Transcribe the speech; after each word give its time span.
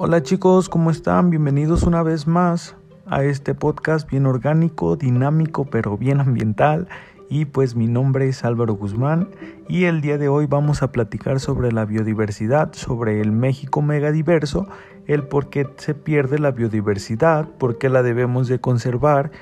Hola 0.00 0.22
chicos, 0.22 0.68
¿cómo 0.68 0.92
están? 0.92 1.28
Bienvenidos 1.28 1.82
una 1.82 2.04
vez 2.04 2.28
más 2.28 2.76
a 3.06 3.24
este 3.24 3.52
podcast 3.56 4.08
bien 4.08 4.26
orgánico, 4.26 4.94
dinámico, 4.94 5.64
pero 5.64 5.98
bien 5.98 6.20
ambiental. 6.20 6.86
Y 7.28 7.46
pues 7.46 7.74
mi 7.74 7.88
nombre 7.88 8.28
es 8.28 8.44
Álvaro 8.44 8.74
Guzmán 8.74 9.28
y 9.68 9.86
el 9.86 10.00
día 10.00 10.16
de 10.16 10.28
hoy 10.28 10.46
vamos 10.46 10.84
a 10.84 10.92
platicar 10.92 11.40
sobre 11.40 11.72
la 11.72 11.84
biodiversidad, 11.84 12.74
sobre 12.74 13.20
el 13.20 13.32
México 13.32 13.82
megadiverso, 13.82 14.68
el 15.08 15.24
por 15.24 15.50
qué 15.50 15.68
se 15.78 15.96
pierde 15.96 16.38
la 16.38 16.52
biodiversidad, 16.52 17.48
por 17.58 17.76
qué 17.78 17.88
la 17.88 18.04
debemos 18.04 18.46
de 18.46 18.60
conservar 18.60 19.32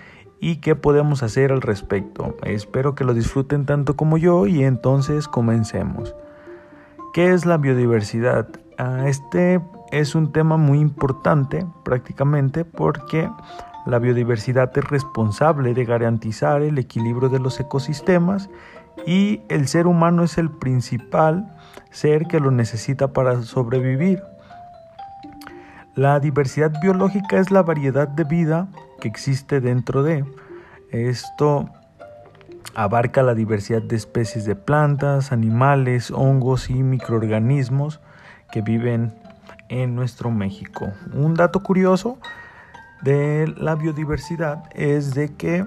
y 0.40 0.62
qué 0.62 0.74
podemos 0.74 1.22
hacer 1.22 1.52
al 1.52 1.60
respecto. 1.60 2.34
Espero 2.44 2.94
que 2.94 3.04
lo 3.04 3.12
disfruten 3.12 3.66
tanto 3.66 3.94
como 3.94 4.16
yo 4.16 4.46
y 4.46 4.64
entonces 4.64 5.28
comencemos. 5.28 6.14
¿Qué 7.12 7.34
es 7.34 7.44
la 7.44 7.58
biodiversidad? 7.58 8.48
Este 9.04 9.60
es 9.92 10.14
un 10.14 10.32
tema 10.32 10.56
muy 10.56 10.80
importante 10.80 11.66
prácticamente 11.84 12.64
porque 12.64 13.30
la 13.86 13.98
biodiversidad 13.98 14.76
es 14.76 14.84
responsable 14.84 15.72
de 15.74 15.84
garantizar 15.84 16.62
el 16.62 16.78
equilibrio 16.78 17.28
de 17.28 17.38
los 17.38 17.60
ecosistemas 17.60 18.50
y 19.06 19.42
el 19.48 19.68
ser 19.68 19.86
humano 19.86 20.24
es 20.24 20.38
el 20.38 20.50
principal 20.50 21.56
ser 21.90 22.26
que 22.26 22.40
lo 22.40 22.50
necesita 22.50 23.12
para 23.12 23.42
sobrevivir. 23.42 24.22
La 25.94 26.20
diversidad 26.20 26.72
biológica 26.82 27.38
es 27.38 27.50
la 27.50 27.62
variedad 27.62 28.08
de 28.08 28.24
vida 28.24 28.68
que 29.00 29.08
existe 29.08 29.60
dentro 29.60 30.02
de. 30.02 30.24
Esto 30.90 31.70
abarca 32.74 33.22
la 33.22 33.34
diversidad 33.34 33.82
de 33.82 33.96
especies 33.96 34.44
de 34.44 34.56
plantas, 34.56 35.32
animales, 35.32 36.10
hongos 36.10 36.70
y 36.70 36.74
microorganismos 36.74 38.00
que 38.52 38.60
viven 38.60 39.14
en 39.68 39.94
nuestro 39.94 40.30
México. 40.30 40.88
Un 41.12 41.34
dato 41.34 41.62
curioso 41.62 42.16
de 43.02 43.52
la 43.56 43.74
biodiversidad 43.74 44.64
es 44.74 45.14
de 45.14 45.34
que 45.34 45.66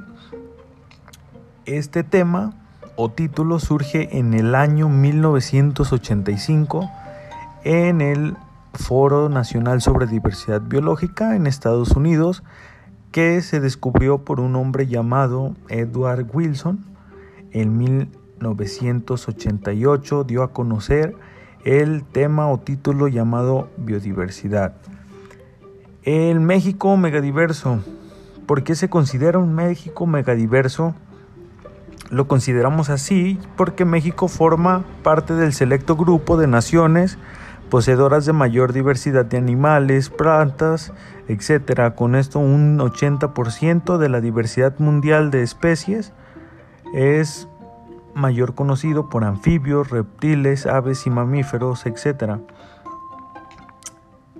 este 1.65 2.03
tema 2.03 2.53
o 2.95 3.11
título 3.11 3.59
surge 3.59 4.17
en 4.17 4.33
el 4.33 4.55
año 4.55 4.89
1985 4.89 6.89
en 7.63 8.01
el 8.01 8.35
Foro 8.73 9.29
Nacional 9.29 9.81
sobre 9.81 10.07
Diversidad 10.07 10.61
Biológica 10.61 11.35
en 11.35 11.45
Estados 11.47 11.91
Unidos 11.91 12.43
que 13.11 13.41
se 13.41 13.59
descubrió 13.59 14.19
por 14.19 14.39
un 14.39 14.55
hombre 14.55 14.87
llamado 14.87 15.55
Edward 15.69 16.27
Wilson. 16.31 16.85
En 17.51 17.77
1988 17.77 20.23
dio 20.23 20.43
a 20.43 20.53
conocer 20.53 21.15
el 21.65 22.03
tema 22.03 22.47
o 22.47 22.59
título 22.59 23.07
llamado 23.07 23.69
biodiversidad. 23.77 24.73
El 26.03 26.39
México 26.39 26.95
megadiverso. 26.97 27.79
¿Por 28.45 28.63
qué 28.63 28.75
se 28.75 28.89
considera 28.89 29.37
un 29.37 29.53
México 29.53 30.07
megadiverso? 30.07 30.95
Lo 32.09 32.27
consideramos 32.27 32.89
así 32.89 33.37
porque 33.55 33.85
México 33.85 34.27
forma 34.27 34.83
parte 35.03 35.33
del 35.33 35.53
selecto 35.53 35.95
grupo 35.95 36.37
de 36.37 36.47
naciones 36.47 37.17
poseedoras 37.69 38.25
de 38.25 38.33
mayor 38.33 38.73
diversidad 38.73 39.25
de 39.25 39.37
animales, 39.37 40.09
plantas, 40.09 40.91
etc. 41.27 41.93
Con 41.93 42.15
esto 42.15 42.39
un 42.39 42.79
80% 42.79 43.97
de 43.97 44.09
la 44.09 44.21
diversidad 44.21 44.79
mundial 44.79 45.29
de 45.29 45.43
especies 45.43 46.13
es 46.93 47.48
mayor 48.13 48.55
conocido 48.55 49.09
por 49.09 49.23
anfibios, 49.23 49.89
reptiles, 49.89 50.65
aves 50.65 51.05
y 51.05 51.09
mamíferos, 51.09 51.85
etc. 51.85 52.39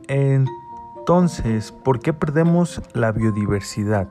Entonces, 0.08 1.72
¿por 1.72 2.00
qué 2.00 2.14
perdemos 2.14 2.82
la 2.94 3.12
biodiversidad? 3.12 4.08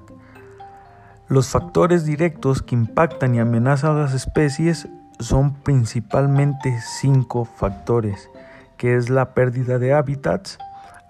Los 1.28 1.48
factores 1.48 2.04
directos 2.04 2.62
que 2.62 2.74
impactan 2.74 3.34
y 3.34 3.40
amenazan 3.40 3.96
a 3.96 4.00
las 4.02 4.14
especies 4.14 4.88
son 5.20 5.54
principalmente 5.54 6.78
cinco 6.80 7.44
factores 7.44 8.30
que 8.78 8.96
es 8.96 9.10
la 9.10 9.34
pérdida 9.34 9.78
de 9.78 9.92
hábitats. 9.92 10.58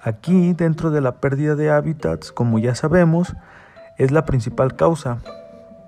Aquí, 0.02 0.54
dentro 0.54 0.90
de 0.90 1.00
la 1.00 1.20
pérdida 1.20 1.54
de 1.54 1.70
hábitats, 1.70 2.32
como 2.32 2.58
ya 2.58 2.74
sabemos, 2.74 3.36
es 3.98 4.10
la 4.10 4.24
principal 4.24 4.74
causa. 4.74 5.18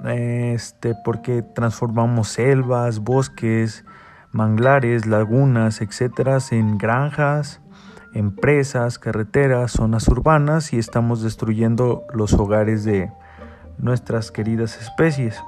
Este, 0.04 0.94
porque 1.04 1.42
transformamos 1.42 2.28
selvas, 2.28 3.00
bosques, 3.00 3.84
manglares, 4.32 5.06
lagunas, 5.06 5.82
etcétera, 5.82 6.38
en 6.50 6.78
granjas, 6.78 7.60
empresas, 8.14 8.98
carreteras, 8.98 9.72
zonas 9.72 10.08
urbanas 10.08 10.72
y 10.72 10.78
estamos 10.78 11.22
destruyendo 11.22 12.04
los 12.14 12.32
hogares 12.34 12.84
de 12.84 13.10
nuestras 13.78 14.30
queridas 14.30 14.80
especies. 14.80 15.42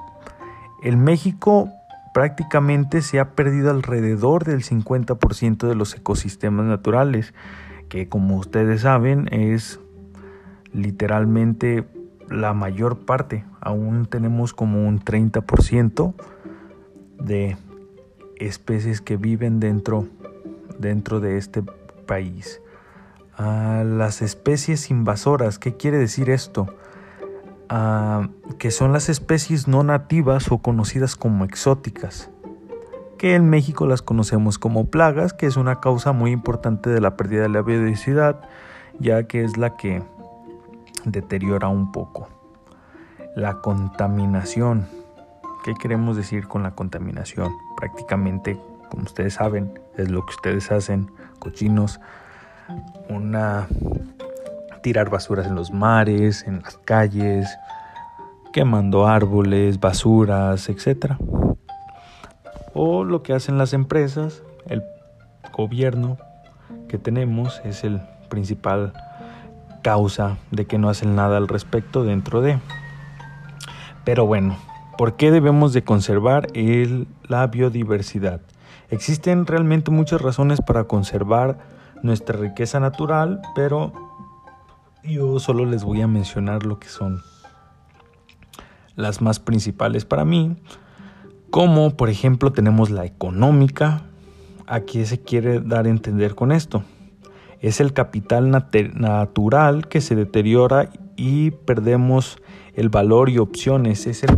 El 0.83 0.97
México 0.97 1.69
prácticamente 2.13 3.01
se 3.01 3.19
ha 3.19 3.31
perdido 3.31 3.71
alrededor 3.71 4.43
del 4.43 4.63
50% 4.63 5.67
de 5.67 5.75
los 5.75 5.95
ecosistemas 5.95 6.65
naturales, 6.65 7.33
que 7.89 8.07
como 8.07 8.37
ustedes 8.37 8.81
saben 8.81 9.27
es 9.31 9.79
literalmente 10.73 11.87
la 12.33 12.53
mayor 12.53 13.05
parte. 13.05 13.45
Aún 13.61 14.05
tenemos 14.05 14.53
como 14.53 14.87
un 14.87 14.99
30% 14.99 16.13
de 17.19 17.57
especies 18.37 19.01
que 19.01 19.17
viven 19.17 19.59
dentro, 19.59 20.07
dentro 20.79 21.19
de 21.19 21.37
este 21.37 21.63
país. 22.05 22.61
Ah, 23.37 23.83
las 23.85 24.21
especies 24.21 24.89
invasoras, 24.89 25.59
¿qué 25.59 25.75
quiere 25.75 25.97
decir 25.97 26.29
esto? 26.29 26.67
que 28.59 28.69
son 28.69 28.93
las 28.93 29.09
especies 29.09 29.67
no 29.67 29.83
nativas 29.83 30.51
o 30.51 30.59
conocidas 30.59 31.15
como 31.15 31.43
exóticas, 31.43 32.29
que 33.17 33.33
en 33.33 33.49
México 33.49 33.87
las 33.87 34.03
conocemos 34.03 34.59
como 34.59 34.91
plagas, 34.91 35.33
que 35.33 35.47
es 35.47 35.57
una 35.57 35.79
causa 35.79 36.11
muy 36.11 36.31
importante 36.31 36.91
de 36.91 37.01
la 37.01 37.17
pérdida 37.17 37.43
de 37.43 37.49
la 37.49 37.63
biodiversidad, 37.63 38.41
ya 38.99 39.23
que 39.23 39.43
es 39.43 39.57
la 39.57 39.75
que 39.75 40.03
deteriora 41.05 41.67
un 41.67 41.91
poco. 41.91 42.27
La 43.35 43.61
contaminación. 43.61 44.87
¿Qué 45.63 45.73
queremos 45.75 46.17
decir 46.17 46.47
con 46.47 46.63
la 46.63 46.71
contaminación? 46.71 47.51
Prácticamente, 47.77 48.59
como 48.89 49.03
ustedes 49.03 49.35
saben, 49.35 49.79
es 49.97 50.09
lo 50.09 50.25
que 50.25 50.35
ustedes 50.35 50.71
hacen, 50.71 51.11
cochinos, 51.39 51.99
una 53.09 53.67
tirar 54.81 55.09
basuras 55.09 55.47
en 55.47 55.55
los 55.55 55.71
mares, 55.71 56.43
en 56.45 56.61
las 56.61 56.77
calles, 56.77 57.47
quemando 58.51 59.07
árboles, 59.07 59.79
basuras, 59.79 60.69
etc. 60.69 61.13
O 62.73 63.03
lo 63.03 63.23
que 63.23 63.33
hacen 63.33 63.57
las 63.57 63.73
empresas, 63.73 64.43
el 64.67 64.83
gobierno 65.53 66.17
que 66.87 66.97
tenemos 66.97 67.61
es 67.63 67.83
el 67.83 68.01
principal 68.29 68.93
causa 69.83 70.39
de 70.49 70.65
que 70.65 70.79
no 70.79 70.89
hacen 70.89 71.15
nada 71.15 71.37
al 71.37 71.47
respecto 71.47 72.03
dentro 72.03 72.41
de. 72.41 72.59
Pero 74.03 74.25
bueno, 74.25 74.57
¿por 74.97 75.15
qué 75.15 75.29
debemos 75.29 75.73
de 75.73 75.83
conservar 75.83 76.47
la 77.27 77.45
biodiversidad? 77.45 78.41
Existen 78.89 79.45
realmente 79.45 79.91
muchas 79.91 80.21
razones 80.21 80.61
para 80.61 80.85
conservar 80.85 81.59
nuestra 82.01 82.37
riqueza 82.37 82.79
natural, 82.79 83.41
pero 83.55 83.93
yo 85.03 85.39
solo 85.39 85.65
les 85.65 85.83
voy 85.83 86.01
a 86.01 86.07
mencionar 86.07 86.65
lo 86.65 86.79
que 86.79 86.87
son 86.87 87.21
las 88.95 89.21
más 89.21 89.39
principales 89.39 90.05
para 90.05 90.25
mí, 90.25 90.55
como 91.49 91.95
por 91.95 92.09
ejemplo 92.09 92.51
tenemos 92.51 92.89
la 92.89 93.05
económica. 93.05 94.03
¿A 94.65 94.79
qué 94.81 95.05
se 95.05 95.21
quiere 95.21 95.59
dar 95.59 95.85
a 95.85 95.89
entender 95.89 96.35
con 96.35 96.51
esto? 96.53 96.83
Es 97.63 97.79
el 97.79 97.93
capital 97.93 98.51
natural 98.51 99.87
que 99.87 100.01
se 100.01 100.15
deteriora 100.15 100.89
y 101.15 101.51
perdemos 101.51 102.37
el 102.75 102.89
valor 102.89 103.29
y 103.29 103.37
opciones. 103.37 104.05
Es 104.05 104.23
el 104.23 104.37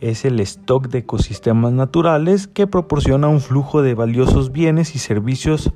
es 0.00 0.24
el 0.24 0.40
stock 0.40 0.88
de 0.88 1.00
ecosistemas 1.00 1.74
naturales 1.74 2.46
que 2.46 2.66
proporciona 2.66 3.28
un 3.28 3.40
flujo 3.40 3.82
de 3.82 3.92
valiosos 3.92 4.50
bienes 4.50 4.94
y 4.94 4.98
servicios 4.98 5.74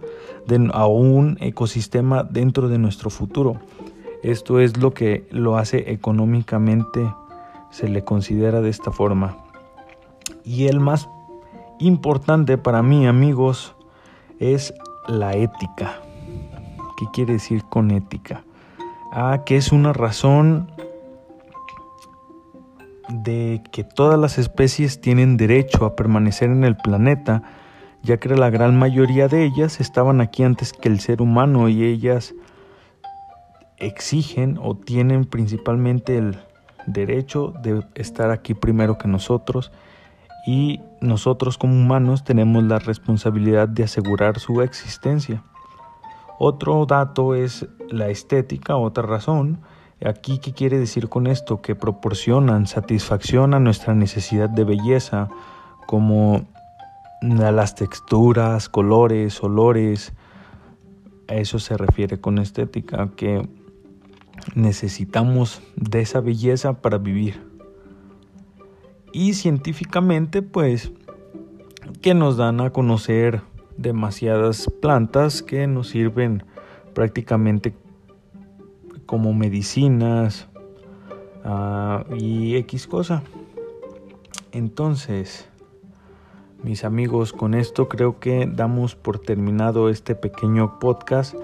a 0.73 0.87
un 0.87 1.37
ecosistema 1.41 2.25
dentro 2.25 2.69
de 2.69 2.79
nuestro 2.79 3.11
futuro. 3.11 3.61
Esto 4.23 4.61
es 4.61 4.79
lo 4.79 4.95
que 4.95 5.29
lo 5.31 5.59
hace 5.59 5.93
económicamente, 5.93 7.07
se 7.71 7.87
le 7.91 8.03
considera 8.03 8.63
de 8.63 8.71
esta 8.71 8.91
forma. 8.91 9.37
Y 10.43 10.69
el 10.69 10.81
más 10.81 11.07
importante 11.79 12.57
para 12.57 12.83
mí, 12.83 13.07
amigos, 13.07 13.75
es 14.39 14.73
la 15.09 15.35
ética. 15.35 16.01
¿Qué 16.99 17.07
quiere 17.13 17.35
decir 17.35 17.65
con 17.65 17.91
ética? 17.91 18.45
Ah, 19.13 19.43
que 19.45 19.57
es 19.57 19.73
una 19.73 19.93
razón 19.93 20.71
de 23.09 23.63
que 23.71 23.85
todas 23.85 24.19
las 24.19 24.39
especies 24.39 25.01
tienen 25.01 25.37
derecho 25.37 25.85
a 25.85 25.95
permanecer 25.97 26.51
en 26.51 26.65
el 26.65 26.77
planeta, 26.77 27.43
ya 28.03 28.19
que 28.19 28.29
la 28.31 28.51
gran 28.51 28.79
mayoría 28.79 29.29
de 29.29 29.45
ellas 29.45 29.81
estaban 29.81 30.21
aquí 30.21 30.43
antes 30.43 30.73
que 30.73 30.89
el 30.89 31.01
ser 31.01 31.23
humano 31.23 31.69
y 31.69 31.85
ellas 31.85 32.35
exigen 33.79 34.59
o 34.63 34.77
tienen 34.77 35.25
principalmente 35.25 36.17
el 36.17 36.39
derecho 36.87 37.53
de 37.63 37.83
estar 37.95 38.31
aquí 38.31 38.55
primero 38.55 38.99
que 38.99 39.09
nosotros 39.09 39.73
y 40.47 40.81
nosotros 41.01 41.59
como 41.59 41.75
humanos 41.75 42.25
tenemos 42.25 42.63
la 42.65 42.79
responsabilidad 42.79 43.69
de 43.69 43.85
asegurar 43.85 44.39
su 44.39 44.63
existencia. 44.63 45.43
Otro 46.39 46.85
dato 46.87 47.35
es 47.35 47.67
la 47.89 48.09
estética, 48.09 48.77
otra 48.77 49.05
razón. 49.05 49.61
Aquí, 50.05 50.39
¿qué 50.39 50.53
quiere 50.53 50.79
decir 50.79 51.09
con 51.09 51.27
esto? 51.27 51.63
Que 51.63 51.75
proporcionan 51.75 52.67
satisfacción 52.67 53.55
a 53.55 53.61
nuestra 53.61 53.95
necesidad 53.95 54.51
de 54.51 54.65
belleza, 54.65 55.29
como 55.87 56.47
las 57.23 57.75
texturas, 57.75 58.69
colores, 58.69 59.43
olores. 59.43 60.13
A 61.29 61.35
eso 61.35 61.59
se 61.59 61.77
refiere 61.77 62.21
con 62.21 62.39
estética, 62.39 63.11
que 63.17 63.49
necesitamos 64.55 65.63
de 65.77 66.01
esa 66.01 66.21
belleza 66.21 66.83
para 66.83 66.99
vivir. 66.99 67.54
Y 69.15 69.35
científicamente, 69.35 70.43
pues, 70.43 70.91
que 72.03 72.15
nos 72.15 72.37
dan 72.37 72.61
a 72.61 72.71
conocer 72.71 73.43
demasiadas 73.77 74.69
plantas 74.83 75.41
que 75.41 75.69
nos 75.69 75.89
sirven 75.89 76.43
prácticamente 76.95 77.75
como 79.07 79.33
medicinas 79.33 80.49
ah, 81.45 82.05
y 82.19 82.57
X 82.57 82.89
cosa. 82.89 83.23
Entonces, 84.51 85.49
mis 86.65 86.83
amigos, 86.83 87.33
con 87.33 87.55
esto 87.55 87.89
creo 87.89 88.19
que 88.19 88.51
damos 88.53 88.97
por 88.97 89.21
terminado 89.21 89.91
este 89.91 90.17
pequeño 90.17 90.81
podcast, 90.81 91.37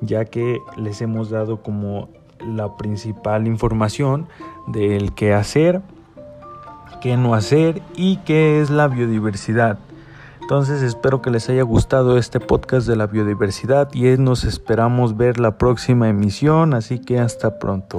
ya 0.00 0.24
que 0.24 0.58
les 0.76 1.00
hemos 1.02 1.30
dado 1.30 1.62
como 1.62 2.08
la 2.40 2.76
principal 2.76 3.46
información 3.46 4.26
del 4.66 5.14
qué 5.14 5.32
hacer, 5.32 5.82
qué 7.02 7.16
no 7.16 7.34
hacer 7.34 7.82
y 7.96 8.18
qué 8.18 8.60
es 8.60 8.70
la 8.70 8.86
biodiversidad. 8.86 9.78
Entonces 10.40 10.82
espero 10.82 11.20
que 11.20 11.30
les 11.30 11.48
haya 11.48 11.62
gustado 11.62 12.16
este 12.16 12.38
podcast 12.38 12.86
de 12.86 12.94
la 12.94 13.08
biodiversidad 13.08 13.92
y 13.92 14.06
nos 14.18 14.44
esperamos 14.44 15.16
ver 15.16 15.40
la 15.40 15.58
próxima 15.58 16.08
emisión, 16.08 16.74
así 16.74 17.00
que 17.00 17.18
hasta 17.18 17.58
pronto. 17.58 17.98